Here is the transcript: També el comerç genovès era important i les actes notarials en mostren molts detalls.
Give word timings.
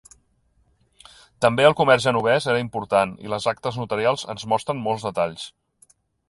També 1.45 1.67
el 1.69 1.75
comerç 1.81 2.07
genovès 2.07 2.47
era 2.53 2.63
important 2.63 3.13
i 3.27 3.29
les 3.35 3.47
actes 3.53 3.79
notarials 3.83 4.25
en 4.35 4.43
mostren 4.55 4.83
molts 4.89 5.07
detalls. 5.11 5.47